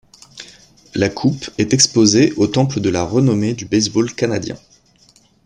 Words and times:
La 0.95 1.09
coupe 1.09 1.51
est 1.59 1.73
exposée 1.75 2.31
au 2.35 2.47
Temple 2.47 2.79
de 2.79 2.89
la 2.89 3.03
renommée 3.03 3.53
du 3.53 3.65
baseball 3.65 4.11
canadien. 4.11 4.57